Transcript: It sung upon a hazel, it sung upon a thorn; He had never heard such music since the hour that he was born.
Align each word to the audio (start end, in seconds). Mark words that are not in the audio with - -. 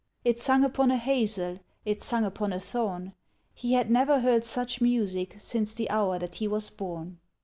It 0.25 0.39
sung 0.39 0.63
upon 0.63 0.89
a 0.89 0.97
hazel, 0.97 1.59
it 1.85 2.01
sung 2.01 2.25
upon 2.25 2.51
a 2.51 2.59
thorn; 2.59 3.13
He 3.53 3.73
had 3.73 3.91
never 3.91 4.21
heard 4.21 4.45
such 4.45 4.81
music 4.81 5.35
since 5.37 5.73
the 5.73 5.91
hour 5.91 6.17
that 6.17 6.33
he 6.37 6.47
was 6.47 6.71
born. 6.71 7.19